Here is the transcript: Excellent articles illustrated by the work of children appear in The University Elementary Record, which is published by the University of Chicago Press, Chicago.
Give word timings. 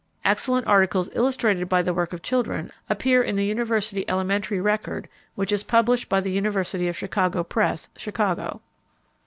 Excellent 0.25 0.65
articles 0.65 1.11
illustrated 1.13 1.69
by 1.69 1.83
the 1.83 1.93
work 1.93 2.11
of 2.11 2.23
children 2.23 2.71
appear 2.89 3.21
in 3.21 3.35
The 3.35 3.45
University 3.45 4.03
Elementary 4.09 4.59
Record, 4.59 5.07
which 5.35 5.51
is 5.51 5.61
published 5.61 6.09
by 6.09 6.19
the 6.21 6.31
University 6.31 6.87
of 6.87 6.97
Chicago 6.97 7.43
Press, 7.43 7.87
Chicago. 7.95 8.61